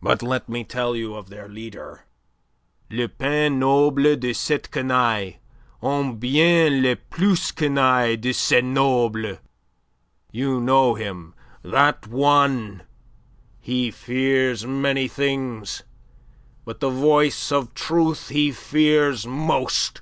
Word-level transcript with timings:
"But 0.00 0.22
let 0.22 0.48
me 0.48 0.62
tell 0.62 0.94
you 0.94 1.16
of 1.16 1.28
their 1.28 1.48
leader 1.48 2.04
le 2.88 3.08
pins 3.08 3.58
noble 3.58 4.14
de 4.14 4.32
cette 4.32 4.70
canaille, 4.70 5.40
ou 5.82 6.12
bien 6.14 6.80
le 6.80 6.94
plus 6.94 7.50
canaille 7.50 8.16
de 8.16 8.32
ces 8.32 8.62
nobles! 8.62 9.38
You 10.30 10.60
know 10.60 10.94
him 10.94 11.34
that 11.64 12.06
one. 12.06 12.84
He 13.60 13.90
fears 13.90 14.64
many 14.64 15.08
things, 15.08 15.82
but 16.64 16.78
the 16.78 16.88
voice 16.88 17.50
of 17.50 17.74
truth 17.74 18.28
he 18.28 18.52
fears 18.52 19.26
most. 19.26 20.00